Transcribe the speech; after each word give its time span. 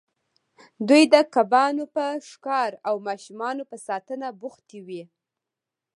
دوی 0.87 1.03
د 1.13 1.15
کبانو 1.35 1.85
په 1.95 2.05
ښکار 2.29 2.71
او 2.87 2.95
ماشومانو 3.07 3.63
په 3.71 3.77
ساتنه 3.87 4.27
بوختې 4.41 4.79
وې. 4.87 5.03